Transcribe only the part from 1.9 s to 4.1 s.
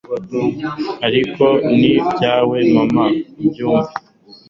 ibyawe, mama ubyumve